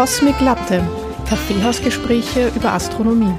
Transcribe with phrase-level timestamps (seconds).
[0.00, 0.82] Cosmic Latte,
[1.28, 3.34] Kaffeehausgespräche über Astronomie.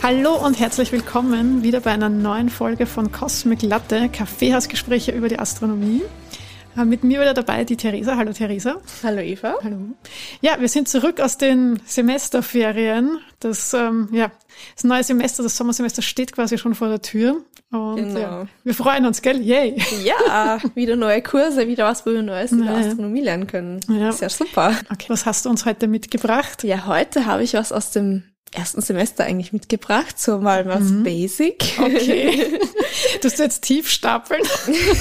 [0.00, 5.40] Hallo und herzlich willkommen wieder bei einer neuen Folge von Cosmic Latte, Kaffeehausgespräche über die
[5.40, 6.02] Astronomie.
[6.76, 8.16] Äh, mit mir wieder dabei die Theresa.
[8.16, 8.76] Hallo Theresa.
[9.02, 9.56] Hallo Eva.
[9.62, 9.76] Hallo.
[10.40, 13.18] Ja, wir sind zurück aus den Semesterferien.
[13.40, 14.30] Das, ähm, ja,
[14.74, 17.42] das neue Semester, das Sommersemester steht quasi schon vor der Tür.
[17.70, 18.18] Und genau.
[18.18, 19.40] ja, wir freuen uns, gell?
[19.40, 19.76] Yay!
[20.04, 23.80] Ja, wieder neue Kurse, wieder was, wo wir Neues über Astronomie lernen können.
[23.88, 24.10] Ja.
[24.10, 24.74] Sehr super.
[24.90, 26.64] Okay, was hast du uns heute mitgebracht?
[26.64, 31.04] Ja, heute habe ich was aus dem ersten Semester eigentlich mitgebracht, so mal was mhm.
[31.04, 31.78] Basic.
[31.78, 32.58] Okay.
[33.22, 34.42] Du jetzt tief stapeln?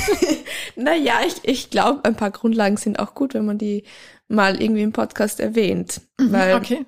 [0.75, 3.83] naja, ich, ich glaube, ein paar Grundlagen sind auch gut, wenn man die
[4.27, 6.01] mal irgendwie im Podcast erwähnt.
[6.19, 6.85] Mhm, weil okay.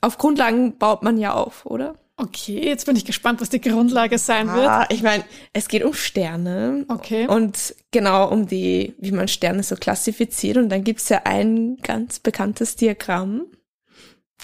[0.00, 1.94] auf Grundlagen baut man ja auf, oder?
[2.18, 4.66] Okay, jetzt bin ich gespannt, was die Grundlage sein wird.
[4.66, 6.86] Ah, ich meine, es geht um Sterne.
[6.88, 7.26] Okay.
[7.26, 10.56] Und genau um die, wie man Sterne so klassifiziert.
[10.56, 13.46] Und dann gibt's ja ein ganz bekanntes Diagramm.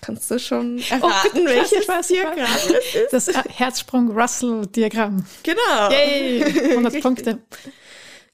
[0.01, 3.13] Kannst du schon erraten, oh, welches was Diagramm das ist?
[3.13, 5.25] Das Herzsprung-Russell-Diagramm.
[5.43, 5.91] Genau.
[5.91, 7.39] Yay, 100 Punkte.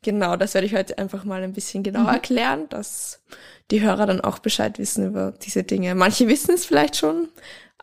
[0.02, 2.14] Genau, das werde ich heute einfach mal ein bisschen genauer mhm.
[2.14, 3.20] erklären, dass
[3.70, 5.94] die Hörer dann auch Bescheid wissen über diese Dinge.
[5.94, 7.28] Manche wissen es vielleicht schon,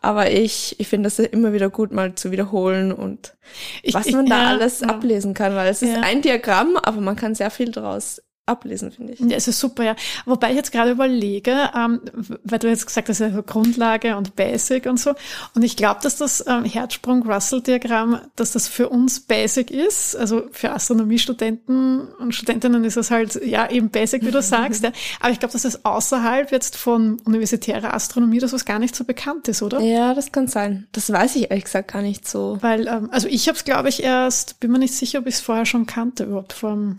[0.00, 3.36] aber ich, ich finde das immer wieder gut, mal zu wiederholen und
[3.82, 4.88] ich, was man ich, da ja, alles ja.
[4.88, 5.88] ablesen kann, weil es ja.
[5.88, 9.20] ist ein Diagramm, aber man kann sehr viel daraus ablesen, finde ich.
[9.20, 9.96] Ja, es ist super, ja.
[10.24, 12.00] Wobei ich jetzt gerade überlege, ähm,
[12.44, 15.14] weil du jetzt gesagt hast, ja Grundlage und Basic und so.
[15.54, 20.16] Und ich glaube, dass das ähm, Herzsprung-Russell-Diagramm, dass das für uns Basic ist.
[20.16, 24.84] Also für Astronomiestudenten und Studentinnen ist es halt, ja, eben Basic, wie du sagst.
[24.84, 24.92] ja.
[25.20, 29.04] Aber ich glaube, dass das außerhalb jetzt von universitärer Astronomie das was gar nicht so
[29.04, 29.80] bekannt ist, oder?
[29.80, 30.86] Ja, das kann sein.
[30.92, 32.58] Das weiß ich ehrlich gesagt gar nicht so.
[32.60, 35.34] Weil, ähm, also ich habe es, glaube ich, erst, bin mir nicht sicher, ob ich
[35.34, 36.98] es vorher schon kannte überhaupt vom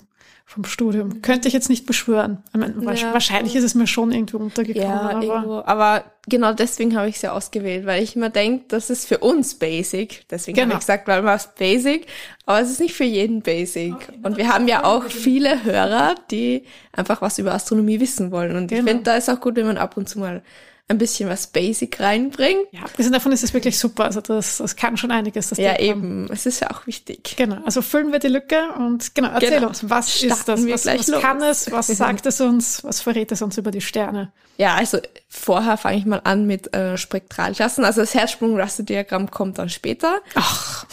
[0.49, 1.21] vom Studium.
[1.21, 2.41] Könnte ich jetzt nicht beschwören.
[2.55, 3.11] Ja.
[3.11, 4.87] Wahrscheinlich ist es mir schon irgendwie untergekommen.
[4.87, 5.61] Ja, aber, irgendwo.
[5.65, 9.17] aber genau deswegen habe ich es ja ausgewählt, weil ich immer denke, das ist für
[9.17, 10.25] uns basic.
[10.29, 10.67] Deswegen genau.
[10.69, 12.07] habe ich gesagt, weil man es basic,
[12.45, 13.93] aber es ist nicht für jeden basic.
[13.93, 16.63] Okay, Und wir haben ja auch viele Hörer, die
[16.93, 18.55] einfach was über Astronomie wissen wollen.
[18.55, 18.79] Und genau.
[18.79, 20.43] ich finde, da ist auch gut, wenn man ab und zu mal
[20.89, 22.63] ein bisschen was Basic reinbringen.
[22.71, 24.05] Ja, abgesehen davon ist es wirklich super.
[24.05, 25.49] Also das, das kann schon einiges.
[25.49, 26.29] Das ja, eben.
[26.31, 27.35] Es ist ja auch wichtig.
[27.35, 27.57] Genau.
[27.65, 29.67] Also füllen wir die Lücke und genau, erzähl genau.
[29.67, 30.31] uns, was Starten
[30.67, 30.85] ist das?
[30.85, 31.71] Was, was kann es?
[31.71, 32.83] Was sagt es uns?
[32.85, 34.31] Was verrät es uns über die Sterne?
[34.57, 37.83] Ja, also vorher fange ich mal an mit äh, Spektralklassen.
[37.83, 40.21] Also das Herzsprung-Raster-Diagramm kommt dann später.
[40.35, 40.85] Ach.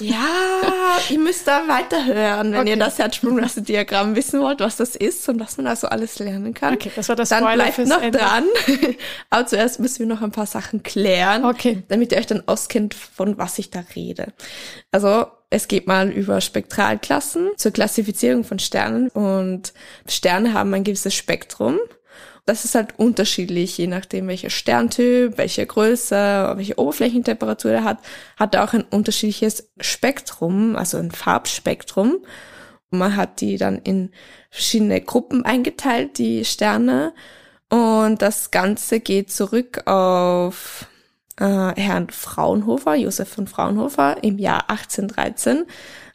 [0.00, 2.70] Ja, ihr müsst da weiterhören, wenn okay.
[2.70, 6.74] ihr das Herzsprung-Raster-Diagramm wissen wollt, was das ist und was man also alles lernen kann.
[6.74, 8.18] Okay, das war das Dann bleibt noch Ende.
[8.18, 8.44] dran.
[9.30, 11.82] Aber zuerst müssen wir noch ein paar Sachen klären, okay.
[11.88, 14.32] damit ihr euch dann auskennt, von was ich da rede.
[14.92, 19.72] Also es geht mal über Spektralklassen zur Klassifizierung von Sternen und
[20.06, 21.78] Sterne haben ein gewisses Spektrum
[22.48, 27.98] das ist halt unterschiedlich, je nachdem welcher Sterntyp, welche Größe, welche Oberflächentemperatur er hat,
[28.38, 32.16] hat er auch ein unterschiedliches Spektrum, also ein Farbspektrum.
[32.90, 34.12] Und man hat die dann in
[34.50, 37.12] verschiedene Gruppen eingeteilt, die Sterne.
[37.68, 40.86] Und das Ganze geht zurück auf
[41.36, 45.66] äh, Herrn Fraunhofer, Josef von Fraunhofer, im Jahr 1813.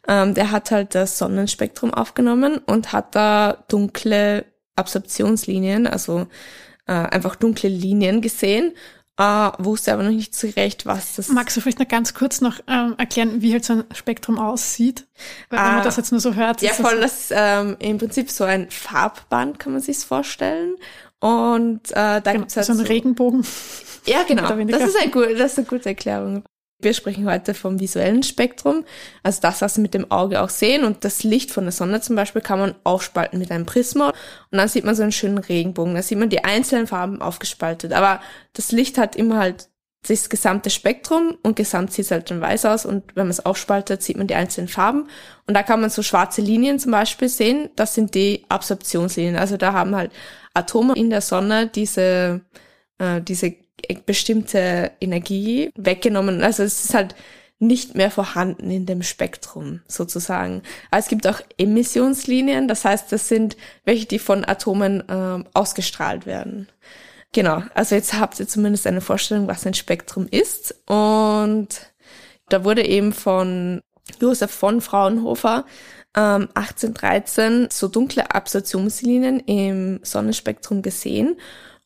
[0.08, 4.46] Ähm, der hat halt das Sonnenspektrum aufgenommen und hat da dunkle
[4.76, 6.26] Absorptionslinien, also
[6.86, 8.72] äh, einfach dunkle Linien gesehen,
[9.16, 12.40] äh, wusste aber noch nicht so recht, was das Magst du vielleicht noch ganz kurz
[12.40, 15.06] noch ähm, erklären, wie halt so ein Spektrum aussieht?
[15.50, 16.62] Weil wenn man ah, das jetzt nur so hört.
[16.62, 20.74] Ja, voll, das, das ähm, im Prinzip so ein Farbband, kann man sich vorstellen.
[21.20, 23.46] Und äh, da genau, gibt's halt so einen Regenbogen.
[24.06, 24.42] Ja, genau.
[24.66, 26.44] Das ist, ein gut, das ist eine gute Erklärung.
[26.84, 28.84] Wir sprechen heute vom visuellen Spektrum,
[29.22, 30.84] also das, was wir mit dem Auge auch sehen.
[30.84, 34.10] Und das Licht von der Sonne zum Beispiel kann man aufspalten mit einem Prisma.
[34.50, 35.94] Und dann sieht man so einen schönen Regenbogen.
[35.94, 37.92] Da sieht man die einzelnen Farben aufgespaltet.
[37.92, 38.20] Aber
[38.52, 39.68] das Licht hat immer halt
[40.06, 42.84] das gesamte Spektrum und gesamt sieht es halt dann weiß aus.
[42.84, 45.08] Und wenn man es aufspaltet, sieht man die einzelnen Farben.
[45.46, 47.70] Und da kann man so schwarze Linien zum Beispiel sehen.
[47.76, 49.36] Das sind die Absorptionslinien.
[49.36, 50.12] Also da haben halt
[50.52, 52.42] Atome in der Sonne diese,
[52.98, 53.54] äh, diese
[54.06, 56.42] bestimmte Energie weggenommen.
[56.42, 57.14] Also es ist halt
[57.58, 60.62] nicht mehr vorhanden in dem Spektrum sozusagen.
[60.90, 66.26] Aber es gibt auch Emissionslinien, das heißt, das sind welche, die von Atomen äh, ausgestrahlt
[66.26, 66.68] werden.
[67.32, 70.74] Genau, also jetzt habt ihr zumindest eine Vorstellung, was ein Spektrum ist.
[70.88, 71.68] Und
[72.48, 73.80] da wurde eben von
[74.20, 75.64] Josef von Fraunhofer
[76.16, 81.36] ähm, 1813 so dunkle Absorptionslinien im Sonnenspektrum gesehen.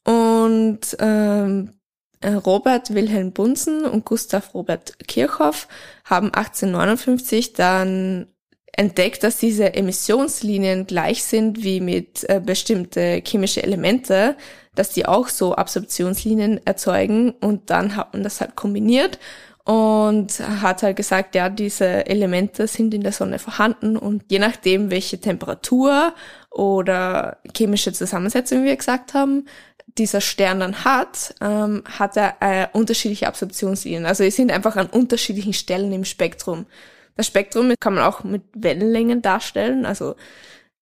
[0.05, 1.78] Und ähm, Äh,
[2.25, 5.69] Robert Wilhelm Bunsen und Gustav Robert Kirchhoff
[6.05, 8.27] haben 1859 dann
[8.73, 14.37] entdeckt, dass diese Emissionslinien gleich sind wie mit äh, bestimmte chemische Elemente,
[14.75, 17.31] dass die auch so Absorptionslinien erzeugen.
[17.41, 19.19] Und dann hat man das halt kombiniert
[19.65, 23.97] und hat halt gesagt, ja, diese Elemente sind in der Sonne vorhanden.
[23.97, 26.15] Und je nachdem, welche Temperatur
[26.51, 29.47] oder chemische Zusammensetzung wir gesagt haben,
[29.97, 34.07] dieser Stern dann hat, ähm, hat er äh, unterschiedliche Absorptionslinien.
[34.07, 36.67] Also es sind einfach an unterschiedlichen Stellen im Spektrum.
[37.17, 39.87] Das Spektrum kann man auch mit Wellenlängen darstellen.
[39.87, 40.15] Also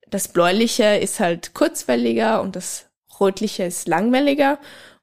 [0.09, 2.87] das bläuliche ist halt kurzwelliger und das
[3.21, 4.59] rötliche ist langwelliger.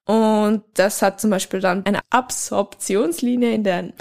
[0.06, 3.94] Und das hat zum Beispiel dann eine Absorptionslinie in der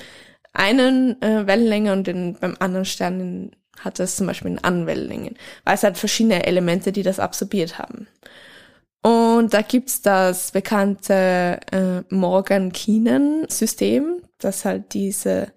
[0.52, 5.38] einen äh, Wellenlänge und in, beim anderen Stern hat es zum Beispiel in anderen Wellenlängen,
[5.64, 8.06] weil es hat verschiedene Elemente, die das absorbiert haben.
[9.02, 15.52] Und da gibt's das bekannte äh, Morgan-Keenan-System, das halt diese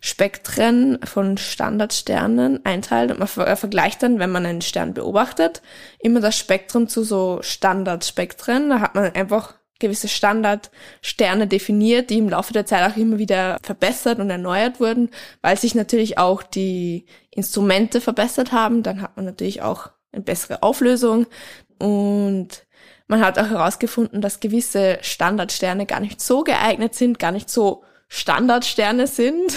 [0.00, 5.60] Spektren von Standardsternen einteilt und man ver vergleicht dann, wenn man einen Stern beobachtet,
[5.98, 8.70] immer das Spektrum zu so Standardspektren.
[8.70, 13.58] Da hat man einfach gewisse Standardsterne definiert, die im Laufe der Zeit auch immer wieder
[13.62, 15.10] verbessert und erneuert wurden,
[15.42, 18.82] weil sich natürlich auch die Instrumente verbessert haben.
[18.82, 21.26] Dann hat man natürlich auch eine bessere Auflösung
[21.78, 22.66] und
[23.10, 27.82] man hat auch herausgefunden, dass gewisse Standardsterne gar nicht so geeignet sind, gar nicht so
[28.06, 29.52] Standardsterne sind.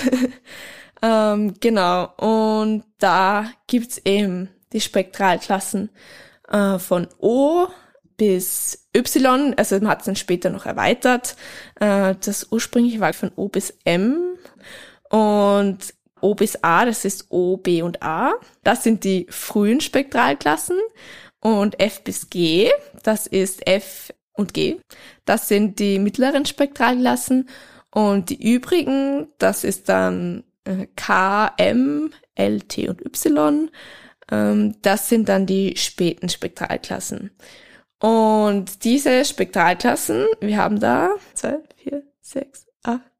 [1.03, 2.11] ähm, genau.
[2.17, 5.91] Und da gibt's eben die Spektralklassen
[6.49, 7.67] äh, von O
[8.17, 11.35] bis Y, also man hat es dann später noch erweitert.
[11.79, 14.35] Äh, das ursprüngliche war von O bis M
[15.11, 18.33] und O bis A, das ist O, B und A.
[18.63, 20.79] Das sind die frühen Spektralklassen
[21.43, 22.71] und F bis G,
[23.03, 24.77] das ist F und G.
[25.25, 27.49] Das sind die mittleren Spektralklassen
[27.91, 33.69] und die übrigen, das ist dann äh, K, M, L, T und Y.
[34.31, 37.31] Ähm, das sind dann die späten Spektralklassen.
[37.99, 42.65] Und diese Spektralklassen, wir haben da zwei, vier, sechs,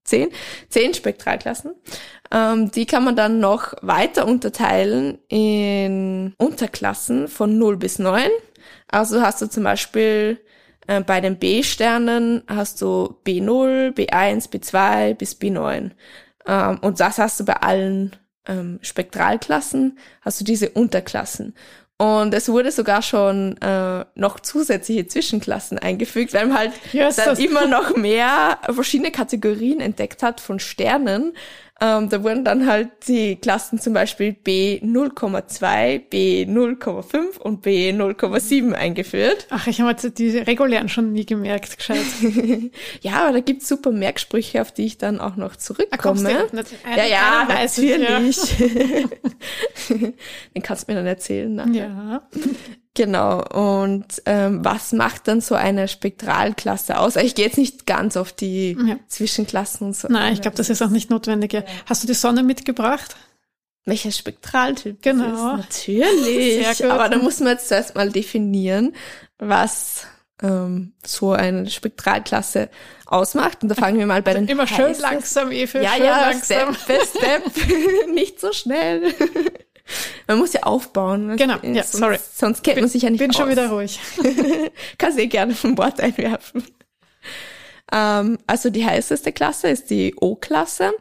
[0.03, 0.29] zehn,
[0.69, 1.73] zehn Spektralklassen.
[2.31, 8.29] Ähm, die kann man dann noch weiter unterteilen in Unterklassen von 0 bis 9.
[8.87, 10.39] Also hast du zum Beispiel
[10.87, 15.91] äh, bei den B-Sternen hast du B0, B1, B2 bis B9.
[16.45, 18.15] Ähm, und das hast du bei allen
[18.47, 21.55] ähm, Spektralklassen, hast du diese Unterklassen.
[21.97, 27.37] Und es wurde sogar schon äh, noch zusätzliche Zwischenklassen eingefügt, weil man halt yes, dann
[27.37, 31.33] immer noch mehr verschiedene Kategorien entdeckt hat von Sternen.
[31.83, 39.47] Ähm, da wurden dann halt die Klassen zum Beispiel B0,2, B0,5 und B0,7 eingeführt.
[39.49, 42.05] Ach, ich habe jetzt die regulären schon nie gemerkt, gescheit.
[43.01, 46.47] ja, aber da gibt's super Merksprüche, auf die ich dann auch noch zurückkomme.
[46.85, 48.59] Ah, ja, ja, natürlich.
[48.59, 49.09] Ja.
[50.55, 51.53] Den kannst du mir dann erzählen.
[51.53, 51.73] Nachher.
[51.73, 52.21] Ja.
[52.95, 53.43] Genau.
[53.43, 57.15] Und ähm, was macht dann so eine Spektralklasse aus?
[57.15, 58.97] Ich gehe jetzt nicht ganz auf die ja.
[59.07, 60.07] Zwischenklassen und so.
[60.09, 61.53] Nein, ich glaube, das ist auch nicht notwendig.
[61.53, 61.63] Ja.
[61.87, 63.15] Hast du die Sonne mitgebracht?
[63.85, 65.57] Welcher Spektraltyp genau.
[65.57, 66.85] Natürlich.
[66.85, 68.95] Aber da muss man jetzt zuerst mal definieren,
[69.39, 70.05] was
[70.41, 72.69] ähm, so eine Spektralklasse
[73.05, 73.63] ausmacht.
[73.63, 75.81] Und da fangen wir mal bei den Immer schön langsam, Eve.
[75.81, 76.75] Ja, ja, langsam.
[76.75, 78.07] Step by Step.
[78.13, 79.13] nicht so schnell.
[80.27, 81.35] Man muss ja aufbauen.
[81.37, 82.17] Genau, ja, sonst, sorry.
[82.33, 83.37] Sonst kennt man sich ja nicht bin aus.
[83.37, 83.99] schon wieder ruhig.
[84.97, 86.63] Kannst eh gerne vom Wort einwerfen.
[87.91, 90.93] Ähm, also die heißeste Klasse ist die O-Klasse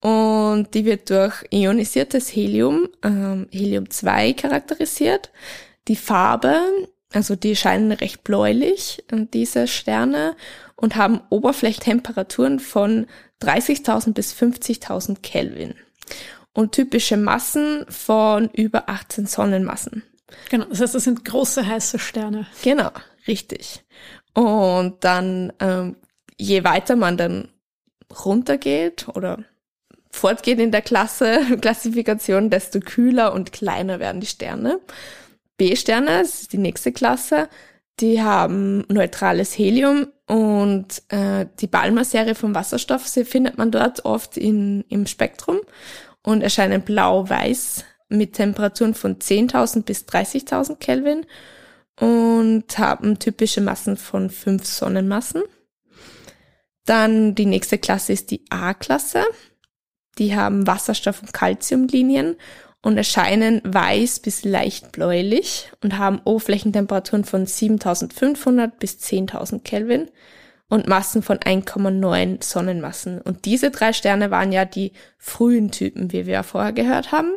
[0.00, 5.30] und die wird durch ionisiertes Helium, ähm, Helium-2 charakterisiert.
[5.88, 6.60] Die Farbe,
[7.12, 10.36] also die scheinen recht bläulich, äh, diese Sterne,
[10.76, 13.06] und haben Oberflächentemperaturen von
[13.40, 15.74] 30.000 bis 50.000 Kelvin
[16.54, 20.02] und typische Massen von über 18 Sonnenmassen.
[20.50, 22.46] Genau, das heißt, das sind große heiße Sterne.
[22.62, 22.90] Genau,
[23.26, 23.84] richtig.
[24.32, 25.96] Und dann, ähm,
[26.38, 27.48] je weiter man dann
[28.24, 29.44] runtergeht oder
[30.10, 34.80] fortgeht in der Klasse, Klassifikation, desto kühler und kleiner werden die Sterne.
[35.56, 37.48] B-Sterne, das ist die nächste Klasse,
[38.00, 44.36] die haben neutrales Helium und äh, die Balmer-Serie vom Wasserstoff, sie findet man dort oft
[44.36, 45.60] in, im Spektrum
[46.24, 51.26] und erscheinen blau-weiß mit Temperaturen von 10.000 bis 30.000 Kelvin
[52.00, 55.42] und haben typische Massen von fünf Sonnenmassen.
[56.86, 59.24] Dann die nächste Klasse ist die A-Klasse.
[60.18, 62.36] Die haben Wasserstoff- und Calciumlinien
[62.82, 70.10] und erscheinen weiß bis leicht bläulich und haben Oberflächentemperaturen von 7500 bis 10.000 Kelvin
[70.74, 73.20] und Massen von 1,9 Sonnenmassen.
[73.20, 77.36] Und diese drei Sterne waren ja die frühen Typen, wie wir ja vorher gehört haben.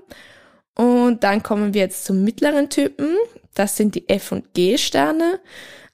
[0.74, 3.16] Und dann kommen wir jetzt zum mittleren Typen.
[3.54, 5.40] Das sind die F- und G-Sterne.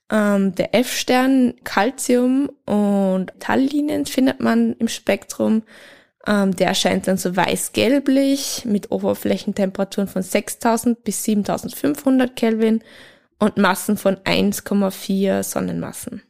[0.10, 5.64] Ähm, der F-Stern, Calcium und Metalllinien findet man im Spektrum.
[6.26, 12.82] Ähm, der erscheint dann so weiß-gelblich mit Oberflächentemperaturen von 6000 bis 7500 Kelvin
[13.38, 16.24] und Massen von 1,4 Sonnenmassen.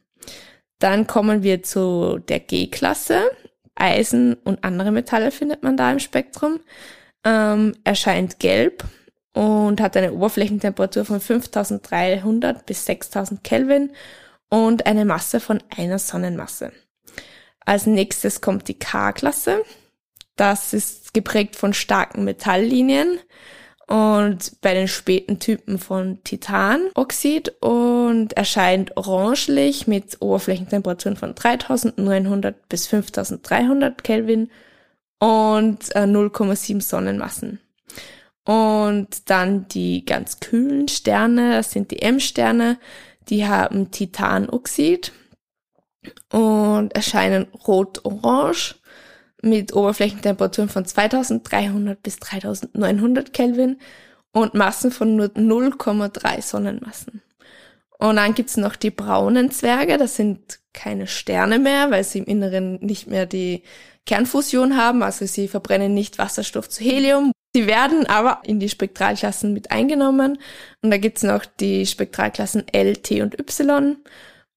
[0.84, 3.30] Dann kommen wir zu der G-Klasse.
[3.74, 6.60] Eisen und andere Metalle findet man da im Spektrum.
[7.24, 8.84] Ähm, erscheint gelb
[9.32, 13.92] und hat eine Oberflächentemperatur von 5300 bis 6000 Kelvin
[14.50, 16.70] und eine Masse von einer Sonnenmasse.
[17.64, 19.62] Als nächstes kommt die K-Klasse.
[20.36, 23.20] Das ist geprägt von starken Metalllinien
[23.86, 32.86] und bei den späten Typen von Titanoxid und erscheint orangelich mit Oberflächentemperaturen von 3900 bis
[32.86, 34.50] 5300 Kelvin
[35.18, 37.60] und 0,7 äh, Sonnenmassen.
[38.46, 42.78] Und dann die ganz kühlen Sterne, das sind die M-Sterne,
[43.28, 45.12] die haben Titanoxid
[46.30, 48.76] und erscheinen rot-orange
[49.44, 53.78] mit Oberflächentemperaturen von 2300 bis 3900 Kelvin
[54.32, 57.22] und Massen von nur 0,3 Sonnenmassen.
[57.98, 62.24] Und dann gibt's noch die braunen Zwerge, das sind keine Sterne mehr, weil sie im
[62.24, 63.62] Inneren nicht mehr die
[64.06, 67.32] Kernfusion haben, also sie verbrennen nicht Wasserstoff zu Helium.
[67.54, 70.38] Sie werden aber in die Spektralklassen mit eingenommen.
[70.82, 73.96] Und da gibt's noch die Spektralklassen L, T und Y.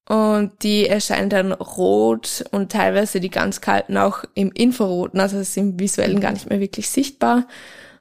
[0.08, 5.72] Und die erscheinen dann rot und teilweise die ganz kalten auch im Infraroten, also sind
[5.72, 7.46] im visuellen gar nicht mehr wirklich sichtbar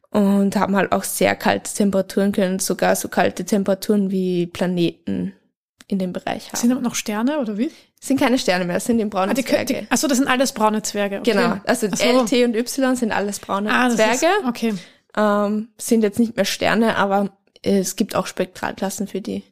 [0.10, 5.34] und haben halt auch sehr kalte Temperaturen, können sogar so kalte Temperaturen wie Planeten
[5.88, 6.56] in dem Bereich haben.
[6.56, 7.72] Sind aber noch Sterne oder wie?
[8.00, 9.82] Sind keine Sterne mehr, das sind die braunen ah, die, Zwerge.
[9.82, 11.20] Die, achso, das sind alles braune Zwerge.
[11.20, 11.32] Okay.
[11.32, 12.04] Genau, also so.
[12.04, 14.28] L, T und Y sind alles braune ah, Zwerge.
[14.28, 14.74] Ist, okay.
[15.18, 19.44] Ähm, sind jetzt nicht mehr Sterne, aber es gibt auch Spektralklassen für die.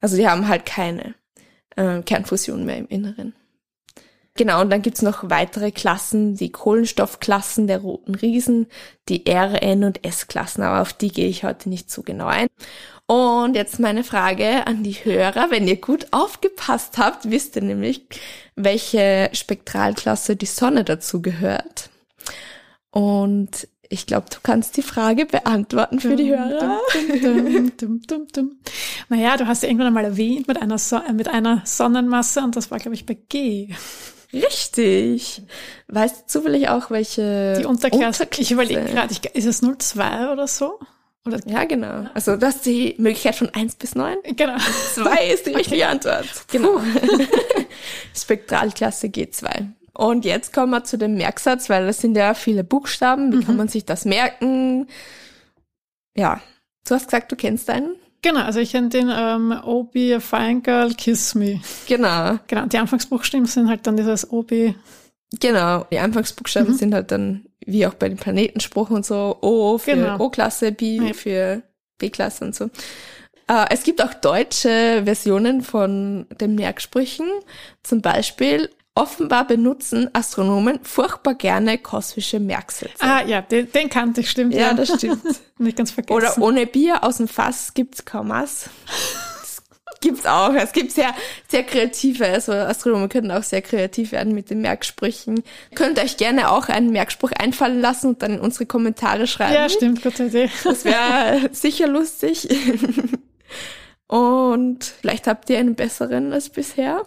[0.00, 1.14] Also die haben halt keine
[1.76, 3.34] äh, Kernfusion mehr im Inneren.
[4.36, 8.68] Genau, und dann gibt's noch weitere Klassen, die Kohlenstoffklassen der roten Riesen,
[9.08, 12.46] die R, N und S-Klassen, aber auf die gehe ich heute nicht so genau ein.
[13.06, 18.06] Und jetzt meine Frage an die Hörer, wenn ihr gut aufgepasst habt, wisst ihr nämlich,
[18.54, 21.90] welche Spektralklasse die Sonne dazu gehört.
[22.92, 26.78] Und ich glaube, du kannst die Frage beantworten für die Hörer.
[27.76, 28.52] Dum, dum, dum,
[29.08, 32.70] naja, du hast ja irgendwann einmal erwähnt mit einer, so mit einer Sonnenmasse und das
[32.70, 33.74] war, glaube ich, bei G.
[34.32, 35.42] Richtig.
[35.88, 38.22] Weißt du zufällig auch, welche Die Unterklasse?
[38.22, 38.42] Unterklasse?
[38.42, 40.78] Ich überlege gerade, ist es 02 oder so?
[41.26, 41.40] Oder?
[41.46, 42.06] Ja, genau.
[42.14, 44.18] Also das ist die Möglichkeit von 1 bis 9.
[44.36, 44.56] Genau.
[44.94, 45.90] 2 ist die richtige okay.
[45.90, 46.26] Antwort.
[46.52, 46.80] Genau.
[48.14, 49.66] Spektralklasse G2.
[50.00, 53.34] Und jetzt kommen wir zu dem Merksatz, weil das sind ja viele Buchstaben.
[53.34, 53.44] Wie mhm.
[53.44, 54.88] kann man sich das merken?
[56.16, 56.40] Ja,
[56.88, 57.96] du hast gesagt, du kennst einen.
[58.22, 61.60] Genau, also ich kenne den ähm, OB, a fine girl, kiss me.
[61.86, 62.38] Genau.
[62.46, 64.74] Genau, die Anfangsbuchstaben sind halt dann dieses OB.
[65.38, 66.78] Genau, die Anfangsbuchstaben mhm.
[66.78, 70.18] sind halt dann, wie auch bei den Planetenspruch und so, O für genau.
[70.18, 71.12] O-Klasse, B ja.
[71.12, 71.62] für
[71.98, 72.70] B-Klasse und so.
[73.48, 77.28] Äh, es gibt auch deutsche Versionen von den Merksprüchen.
[77.82, 83.00] Zum Beispiel Offenbar benutzen Astronomen furchtbar gerne kosmische Merksätze.
[83.00, 84.52] Ah ja, den, den kannte ich, stimmt.
[84.52, 84.74] Ja, ja.
[84.74, 85.22] das stimmt.
[85.58, 86.16] Nicht ganz vergessen.
[86.16, 88.68] Oder ohne Bier aus dem Fass gibt's kaum was.
[89.40, 89.62] Das
[90.00, 90.52] gibt's auch.
[90.54, 91.14] Es gibt sehr,
[91.46, 95.44] sehr kreative, also Astronomen können auch sehr kreativ werden mit den Merksprüchen.
[95.76, 99.54] Könnt euch gerne auch einen Merkspruch einfallen lassen und dann in unsere Kommentare schreiben.
[99.54, 100.50] Ja, stimmt, gute Idee.
[100.64, 102.48] Das wäre sicher lustig.
[104.08, 107.06] Und vielleicht habt ihr einen besseren als bisher.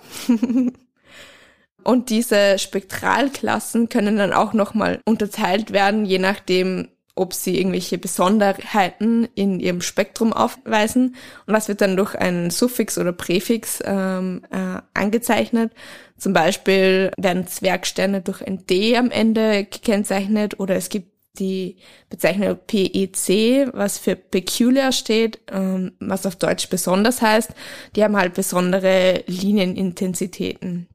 [1.84, 9.28] Und diese Spektralklassen können dann auch nochmal unterteilt werden, je nachdem, ob sie irgendwelche Besonderheiten
[9.36, 11.16] in ihrem Spektrum aufweisen.
[11.46, 15.74] Und das wird dann durch einen Suffix oder Präfix ähm, äh, angezeichnet.
[16.18, 21.78] Zum Beispiel werden Zwergsterne durch ein D am Ende gekennzeichnet oder es gibt die
[22.10, 27.52] Bezeichnung PEC, was für peculiar steht, ähm, was auf Deutsch besonders heißt.
[27.96, 30.88] Die haben halt besondere Linienintensitäten.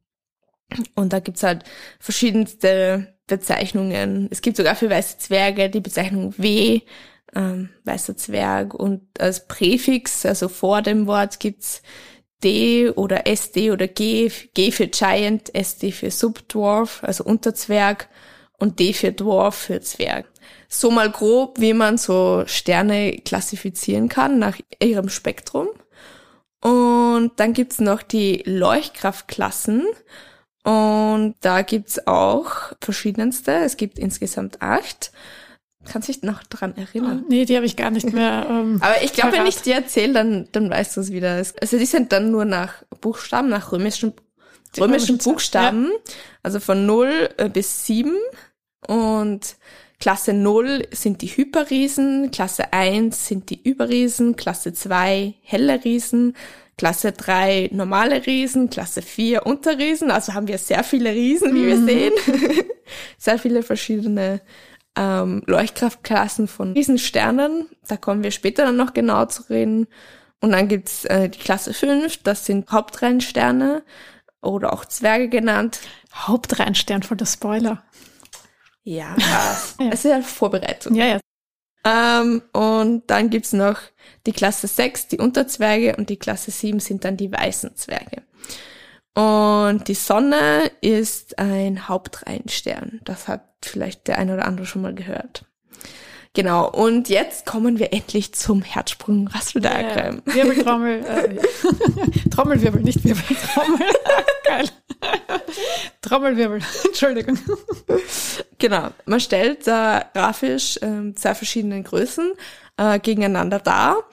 [0.95, 1.65] Und da gibt's halt
[1.99, 4.29] verschiedenste Bezeichnungen.
[4.31, 6.81] Es gibt sogar für weiße Zwerge die Bezeichnung W,
[7.35, 8.75] ähm, weißer Zwerg.
[8.75, 11.83] Und als Präfix, also vor dem Wort, gibt's
[12.43, 18.09] D oder SD oder G, G für Giant, SD für Subdwarf, also Unterzwerg
[18.59, 20.27] und D für Dwarf für Zwerg.
[20.69, 25.69] So mal grob, wie man so Sterne klassifizieren kann nach ihrem Spektrum.
[26.61, 29.87] Und dann gibt's noch die Leuchtkraftklassen.
[30.65, 33.53] Und da gibt's auch verschiedenste.
[33.53, 35.13] Es gibt insgesamt acht.
[35.85, 37.23] Kannst du dich noch dran erinnern?
[37.25, 38.47] Oh, nee, die habe ich gar nicht mehr.
[38.49, 41.43] Ähm, Aber ich glaube, wenn ich dir erzähle, dann, dann weißt du es wieder.
[41.61, 44.13] Also die sind dann nur nach Buchstaben, nach römischen,
[44.79, 45.87] römischen Buchstaben.
[45.87, 46.13] Ja.
[46.43, 48.13] Also von 0 äh, bis 7.
[48.87, 49.57] Und
[50.01, 56.37] Klasse 0 sind die Hyperriesen, Klasse 1 sind die Überriesen, Klasse 2 helle Riesen,
[56.79, 60.11] Klasse 3 normale Riesen, Klasse 4 Unterriesen.
[60.11, 61.67] Also haben wir sehr viele Riesen, wie mhm.
[61.67, 62.13] wir sehen.
[63.19, 64.41] sehr viele verschiedene
[64.97, 67.69] ähm, Leuchtkraftklassen von Riesensternen.
[67.87, 69.89] Da kommen wir später dann noch genau zu reden.
[70.41, 73.83] Und dann gibt's äh, die Klasse 5, das sind Hauptreihensterne
[74.41, 75.81] oder auch Zwerge genannt.
[76.15, 77.83] Hauptreihenstern voll der Spoiler.
[78.85, 79.17] Ja,
[79.81, 79.89] ja.
[79.91, 80.95] es ist ja Vorbereitung.
[80.95, 81.21] Ja, ja.
[81.85, 83.79] Ähm, und dann gibt's noch
[84.27, 88.23] die Klasse 6, die Unterzwerge, und die Klasse 7 sind dann die weißen Zwerge.
[89.15, 93.01] Und die Sonne ist ein Hauptreihenstern.
[93.05, 95.45] Das hat vielleicht der eine oder andere schon mal gehört.
[96.35, 100.23] Genau, und jetzt kommen wir endlich zum Herzsprung-Rasseldiagramm.
[100.27, 100.35] Yeah.
[100.35, 103.79] Wirbeltrommel, äh, Trommelwirbel, nicht Wirbeltrommel.
[104.45, 104.69] Geil.
[106.01, 107.39] Trommelwirbel, Entschuldigung.
[108.59, 112.33] Genau, man stellt äh, grafisch äh, zwei verschiedene Größen
[112.77, 114.05] äh, gegeneinander dar.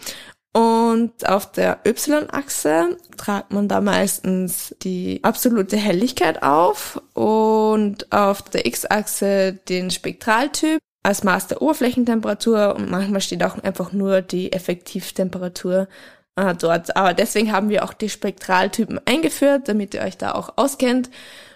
[0.56, 8.66] Und auf der Y-Achse tragt man da meistens die absolute Helligkeit auf und auf der
[8.66, 15.88] X-Achse den Spektraltyp als Maß der Oberflächentemperatur und manchmal steht auch einfach nur die Effektivtemperatur
[16.36, 16.98] äh, dort.
[16.98, 21.12] Aber deswegen haben wir auch die Spektraltypen eingeführt, damit ihr euch da auch auskennt.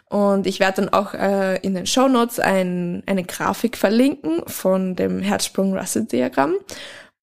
[0.08, 4.96] Und ich werde dann auch äh, in den Show Notes ein, eine Grafik verlinken von
[4.96, 6.54] dem Herzsprung-Russell-Diagramm.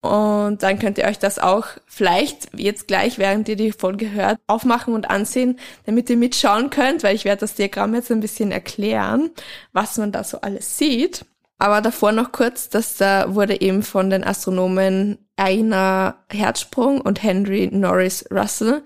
[0.00, 4.38] Und dann könnt ihr euch das auch vielleicht jetzt gleich, während ihr die Folge hört,
[4.46, 8.52] aufmachen und ansehen, damit ihr mitschauen könnt, weil ich werde das Diagramm jetzt ein bisschen
[8.52, 9.30] erklären,
[9.72, 11.24] was man da so alles sieht.
[11.58, 17.68] Aber davor noch kurz, das da wurde eben von den Astronomen Aina Herzsprung und Henry
[17.72, 18.82] Norris Russell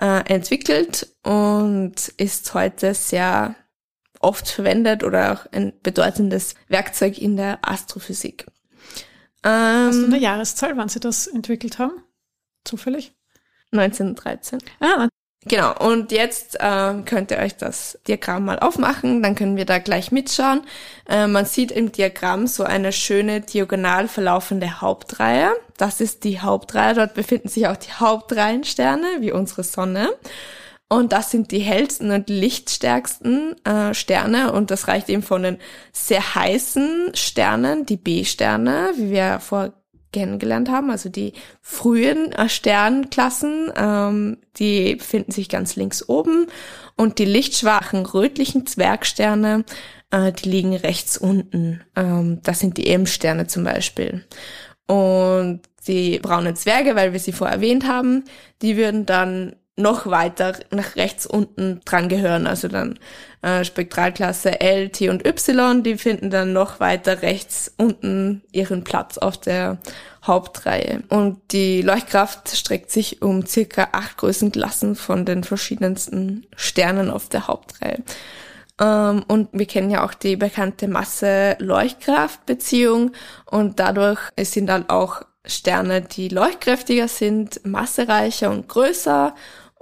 [0.00, 3.54] äh, entwickelt und ist heute sehr
[4.20, 8.46] oft verwendet oder auch ein bedeutendes Werkzeug in der Astrophysik.
[9.42, 12.02] Ähm, Hast du eine Jahreszahl, wann sie das entwickelt haben?
[12.64, 13.12] Zufällig?
[13.72, 14.60] 1913.
[14.80, 15.08] Ah,
[15.46, 19.78] Genau, und jetzt äh, könnt ihr euch das Diagramm mal aufmachen, dann können wir da
[19.78, 20.62] gleich mitschauen.
[21.08, 25.52] Äh, man sieht im Diagramm so eine schöne diagonal verlaufende Hauptreihe.
[25.76, 30.08] Das ist die Hauptreihe, dort befinden sich auch die Hauptreihensterne, wie unsere Sonne.
[30.88, 35.58] Und das sind die hellsten und lichtstärksten äh, Sterne und das reicht eben von den
[35.92, 39.72] sehr heißen Sternen, die B-Sterne, wie wir vor
[40.14, 46.46] kennengelernt haben, also die frühen äh, Sternklassen, ähm, die befinden sich ganz links oben
[46.96, 49.64] und die lichtschwachen rötlichen Zwergsterne,
[50.10, 51.82] äh, die liegen rechts unten.
[51.96, 54.24] Ähm, das sind die M-Sterne zum Beispiel.
[54.86, 58.24] Und die braunen Zwerge, weil wir sie vorher erwähnt haben,
[58.62, 62.46] die würden dann noch weiter nach rechts unten dran gehören.
[62.46, 62.98] Also dann
[63.42, 69.18] äh, Spektralklasse L, T und Y, die finden dann noch weiter rechts unten ihren Platz
[69.18, 69.78] auf der
[70.24, 71.02] Hauptreihe.
[71.08, 77.48] Und die Leuchtkraft streckt sich um circa acht Größenklassen von den verschiedensten Sternen auf der
[77.48, 78.02] Hauptreihe.
[78.80, 83.12] Ähm, und wir kennen ja auch die bekannte Masse-Leuchtkraft-Beziehung
[83.46, 89.34] und dadurch sind dann auch Sterne, die leuchtkräftiger sind, massereicher und größer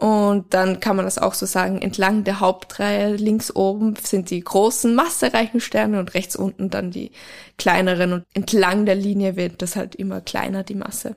[0.02, 4.40] und dann kann man das auch so sagen, entlang der Hauptreihe links oben sind die
[4.40, 7.12] großen, massereichen Sterne und rechts unten dann die
[7.56, 11.14] kleineren und entlang der Linie wird das halt immer kleiner, die Masse.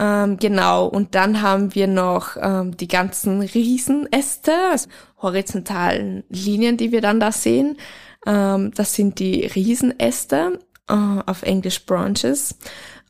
[0.00, 4.88] Ähm, genau, und dann haben wir noch ähm, die ganzen Riesenäste, also
[5.22, 7.76] horizontalen Linien, die wir dann da sehen.
[8.26, 12.56] Ähm, das sind die Riesenäste, äh, auf Englisch Branches.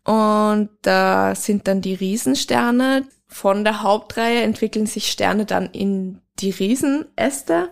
[0.05, 6.51] Und da sind dann die Riesensterne, von der Hauptreihe entwickeln sich Sterne dann in die
[6.51, 7.71] Riesenäste.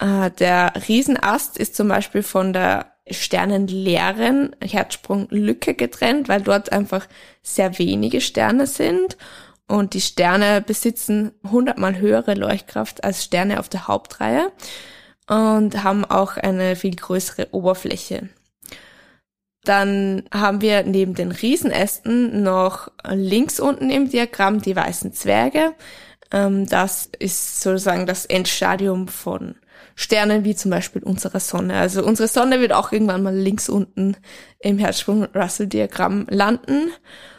[0.00, 7.06] Äh, der Riesenast ist zum Beispiel von der sternenleeren Herzsprunglücke getrennt, weil dort einfach
[7.42, 9.16] sehr wenige Sterne sind.
[9.68, 14.50] Und die Sterne besitzen hundertmal höhere Leuchtkraft als Sterne auf der Hauptreihe
[15.28, 18.30] und haben auch eine viel größere Oberfläche.
[19.64, 25.74] Dann haben wir neben den Riesenästen noch links unten im Diagramm die weißen Zwerge.
[26.32, 29.56] Ähm, das ist sozusagen das Endstadium von
[29.94, 31.76] Sternen wie zum Beispiel unserer Sonne.
[31.76, 34.16] Also unsere Sonne wird auch irgendwann mal links unten
[34.60, 36.90] im Herzsprung-Russell-Diagramm landen.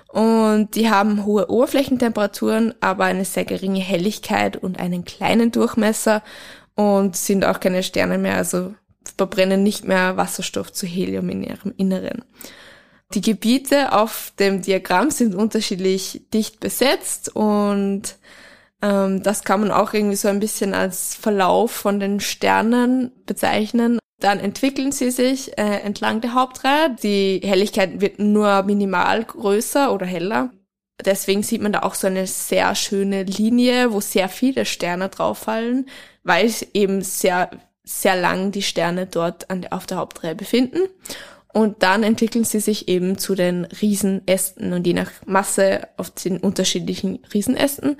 [0.09, 6.21] Und die haben hohe Oberflächentemperaturen, aber eine sehr geringe Helligkeit und einen kleinen Durchmesser
[6.75, 8.73] und sind auch keine Sterne mehr, also
[9.17, 12.23] verbrennen nicht mehr Wasserstoff zu Helium in ihrem Inneren.
[13.13, 18.15] Die Gebiete auf dem Diagramm sind unterschiedlich dicht besetzt und
[18.81, 23.99] ähm, das kann man auch irgendwie so ein bisschen als Verlauf von den Sternen bezeichnen.
[24.19, 26.95] Dann entwickeln sie sich äh, entlang der Hauptreihe.
[27.01, 30.51] Die Helligkeit wird nur minimal größer oder heller.
[31.03, 35.89] Deswegen sieht man da auch so eine sehr schöne Linie, wo sehr viele Sterne drauffallen,
[36.23, 37.49] weil es eben sehr,
[37.83, 40.79] sehr lang die Sterne dort an, auf der Hauptreihe befinden.
[41.53, 46.37] Und dann entwickeln sie sich eben zu den Riesenästen und je nach Masse auf den
[46.37, 47.97] unterschiedlichen Riesenästen.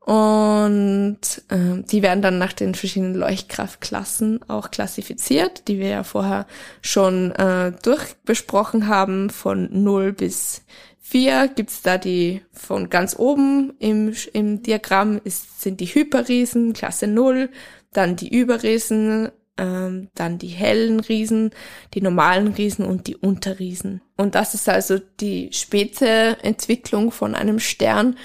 [0.00, 6.46] Und äh, die werden dann nach den verschiedenen Leuchtkraftklassen auch klassifiziert, die wir ja vorher
[6.80, 9.30] schon äh, durchbesprochen haben.
[9.30, 10.62] Von 0 bis
[11.00, 17.08] 4 gibt's da die von ganz oben im, im Diagramm ist, sind die Hyperriesen, Klasse
[17.08, 17.50] 0,
[17.92, 21.50] dann die Überriesen, ähm, dann die hellen Riesen,
[21.94, 24.02] die normalen Riesen und die Unterriesen.
[24.16, 28.16] Und das ist also die späte Entwicklung von einem Stern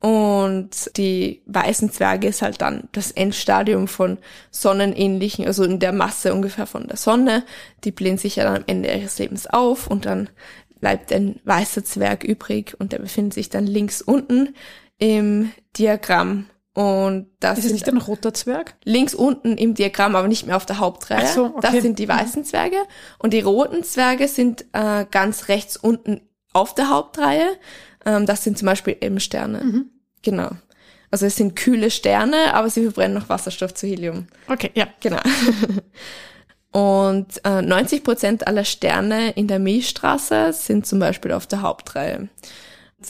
[0.00, 4.16] und die weißen Zwerge ist halt dann das Endstadium von
[4.50, 7.44] sonnenähnlichen, also in der Masse ungefähr von der Sonne.
[7.84, 10.30] Die blähen sich ja dann am Ende ihres Lebens auf und dann
[10.80, 14.54] bleibt ein weißer Zwerg übrig und der befindet sich dann links unten
[14.98, 16.46] im Diagramm.
[16.72, 18.74] Und das ist nicht ein roter Zwerg?
[18.84, 21.24] Links unten im Diagramm, aber nicht mehr auf der Hauptreihe.
[21.24, 21.58] Ach so, okay.
[21.62, 22.76] Das sind die weißen Zwerge.
[23.18, 26.20] Und die roten Zwerge sind äh, ganz rechts unten
[26.52, 27.48] auf der Hauptreihe.
[28.06, 29.64] Ähm, das sind zum Beispiel M-Sterne.
[29.64, 29.90] Mhm.
[30.22, 30.50] Genau.
[31.10, 34.28] Also es sind kühle Sterne, aber sie verbrennen noch Wasserstoff zu Helium.
[34.46, 34.86] Okay, ja.
[35.00, 35.20] Genau.
[36.72, 42.28] Und äh, 90 Prozent aller Sterne in der Milchstraße sind zum Beispiel auf der Hauptreihe.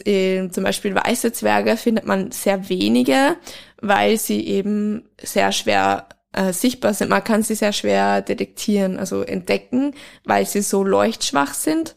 [0.04, 3.36] In, zum Beispiel weiße Zwerge findet man sehr wenige,
[3.80, 7.10] weil sie eben sehr schwer äh, sichtbar sind.
[7.10, 11.96] Man kann sie sehr schwer detektieren, also entdecken, weil sie so leuchtschwach sind.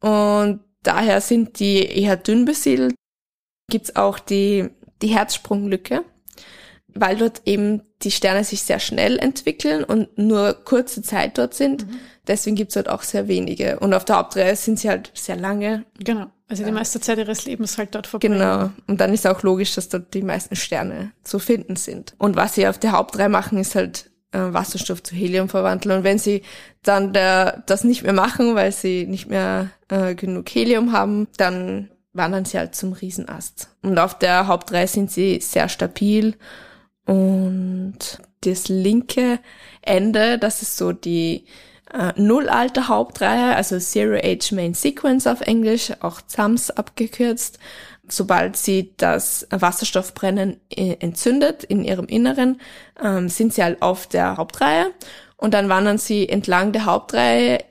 [0.00, 2.94] Und daher sind die eher dünn besiedelt.
[3.68, 4.70] Gibt's auch die,
[5.02, 6.04] die Herzsprunglücke,
[6.88, 11.86] weil dort eben die Sterne sich sehr schnell entwickeln und nur kurze Zeit dort sind.
[11.86, 12.00] Mhm.
[12.26, 13.78] Deswegen gibt's dort auch sehr wenige.
[13.78, 15.84] Und auf der Hauptreihe sind sie halt sehr lange.
[15.98, 16.26] Genau.
[16.50, 18.40] Also die meiste Zeit ihres Lebens halt dort verbringen.
[18.40, 18.70] Genau.
[18.88, 22.14] Und dann ist auch logisch, dass dort die meisten Sterne zu finden sind.
[22.18, 25.98] Und was sie auf der Hauptreihe machen, ist halt äh, Wasserstoff zu Helium verwandeln.
[25.98, 26.42] Und wenn sie
[26.82, 31.88] dann der, das nicht mehr machen, weil sie nicht mehr äh, genug Helium haben, dann
[32.14, 33.68] wandern sie halt zum Riesenast.
[33.82, 36.34] Und auf der Hauptreihe sind sie sehr stabil.
[37.06, 37.98] Und
[38.40, 39.38] das linke
[39.82, 41.44] Ende, das ist so die
[41.92, 47.58] äh, Nullalter Hauptreihe, also Zero Age Main Sequence auf Englisch, auch ZAMS abgekürzt
[48.12, 52.60] sobald sie das Wasserstoffbrennen äh, entzündet in ihrem Inneren,
[53.02, 54.92] ähm, sind sie halt auf der Hauptreihe
[55.36, 57.64] und dann wandern sie entlang der Hauptreihe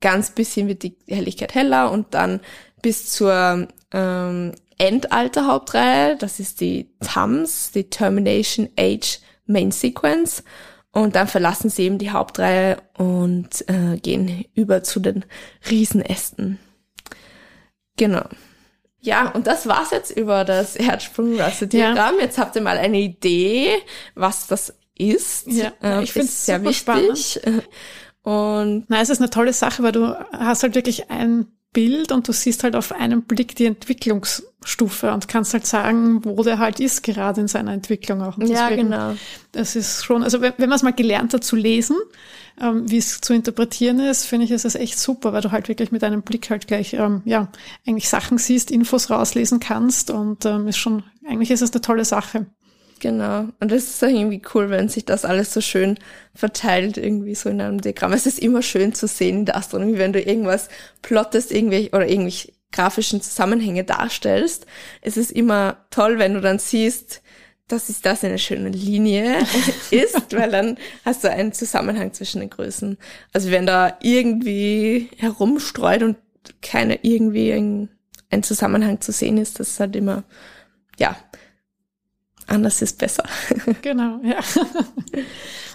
[0.00, 2.40] ganz bisschen wird die Helligkeit heller und dann
[2.82, 10.42] bis zur ähm, Endalter Hauptreihe, das ist die TAMS, die Termination Age Main Sequence.
[10.92, 15.24] Und dann verlassen sie eben die Hauptreihe und äh, gehen über zu den
[15.70, 16.58] Riesenästen.
[17.96, 18.24] Genau.
[18.98, 22.16] Ja, und das war's jetzt über das Herzsprung-Raster-Diagramm.
[22.16, 22.22] Ja.
[22.22, 23.76] Jetzt habt ihr mal eine Idee,
[24.14, 25.46] was das ist.
[25.46, 26.78] Ja, äh, ich finde es sehr wichtig.
[26.78, 27.68] Spannend.
[28.22, 32.26] Und Na, es ist eine tolle Sache, weil du hast halt wirklich ein Bild und
[32.26, 36.80] du siehst halt auf einen Blick die Entwicklungsstufe und kannst halt sagen, wo der halt
[36.80, 38.36] ist gerade in seiner Entwicklung auch.
[38.38, 39.14] Und ja, genau.
[39.52, 41.96] Das ist schon, also wenn, wenn man es mal gelernt hat zu lesen,
[42.60, 45.68] ähm, wie es zu interpretieren ist, finde ich, ist es echt super, weil du halt
[45.68, 47.48] wirklich mit einem Blick halt gleich, ähm, ja,
[47.86, 52.04] eigentlich Sachen siehst, Infos rauslesen kannst und ähm, ist schon, eigentlich ist es eine tolle
[52.04, 52.46] Sache.
[53.00, 53.48] Genau.
[53.60, 55.98] Und das ist irgendwie cool, wenn sich das alles so schön
[56.34, 58.12] verteilt, irgendwie so in einem Diagramm.
[58.12, 60.68] Es ist immer schön zu sehen in der Astronomie, wenn du irgendwas
[61.00, 64.66] plottest, irgendwie oder irgendwie grafischen Zusammenhänge darstellst.
[65.00, 67.22] Es ist immer toll, wenn du dann siehst,
[67.68, 69.38] dass es das eine schöne Linie
[69.90, 72.98] ist, weil dann hast du einen Zusammenhang zwischen den Größen.
[73.32, 76.16] Also wenn da irgendwie herumstreut und
[76.60, 77.88] keine irgendwie ein,
[78.28, 80.24] ein Zusammenhang zu sehen ist, das ist halt immer,
[80.98, 81.16] ja,
[82.50, 83.24] anders ist besser.
[83.82, 84.38] Genau, ja.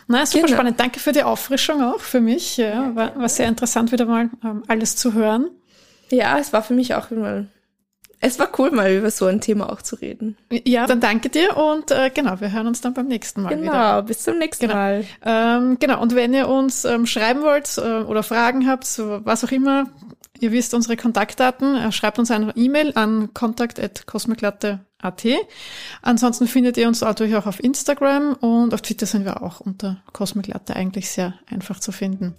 [0.08, 0.58] Na, super genau.
[0.58, 0.80] spannend.
[0.80, 2.58] Danke für die Auffrischung auch für mich.
[2.58, 5.50] Ja, war, war sehr interessant, wieder mal ähm, alles zu hören.
[6.12, 7.46] Ja, es war für mich auch immer.
[8.22, 10.38] Es war cool, mal über so ein Thema auch zu reden.
[10.50, 13.64] Ja, dann danke dir und äh, genau, wir hören uns dann beim nächsten Mal genau,
[13.64, 13.72] wieder.
[13.74, 14.76] Genau, bis zum nächsten genau.
[14.76, 15.06] Mal.
[15.24, 19.44] Ähm, genau, und wenn ihr uns ähm, schreiben wollt äh, oder Fragen habt, so, was
[19.44, 19.88] auch immer,
[20.46, 21.92] Ihr wisst unsere Kontaktdaten.
[21.92, 25.26] Schreibt uns eine E-Mail an kontakt.cosmoclatte.at.
[26.04, 29.98] Ansonsten findet ihr uns natürlich auch auf Instagram und auf Twitter sind wir auch unter
[30.14, 32.36] Cosmoclatte eigentlich sehr einfach zu finden.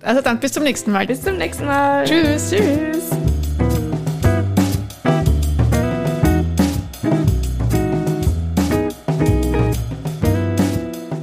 [0.00, 1.06] Also dann bis zum nächsten Mal.
[1.06, 2.04] Bis zum nächsten Mal.
[2.04, 2.52] Tschüss.
[2.52, 3.10] Tschüss.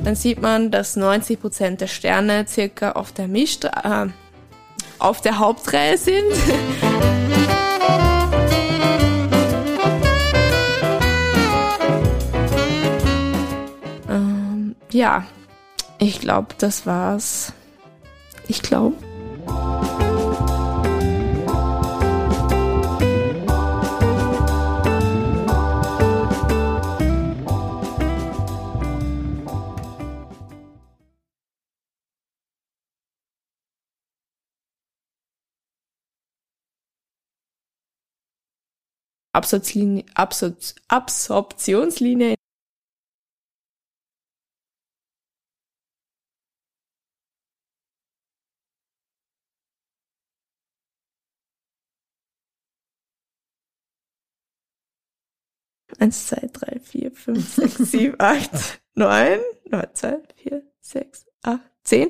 [0.03, 4.07] dann sieht man, dass 90 Prozent der Sterne circa auf der Misch äh,
[4.99, 6.31] auf der Hauptreihe sind.
[14.09, 15.25] ähm, ja,
[15.97, 17.53] ich glaube, das war's.
[18.47, 19.08] Ich glaube.
[39.39, 40.53] Absorptionslinie, Absor
[40.89, 42.35] Absorptionslinie
[55.99, 62.09] Eins, zwei, drei, vier, fünf, sechs, sieben, acht, neun, neun, zwei, vier, sechs, acht, zehn.